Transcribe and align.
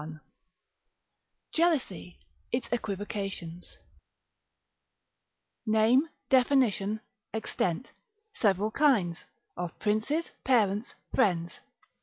I.—_Jealousy, 0.03 2.15
its 2.51 2.67
Equivocations, 2.71 3.77
Name, 5.67 6.09
Definition, 6.31 7.01
Extent, 7.35 7.91
several 8.33 8.71
kinds; 8.71 9.25
of 9.55 9.77
Princes, 9.77 10.31
Parents, 10.43 10.95
Friends. 11.13 11.59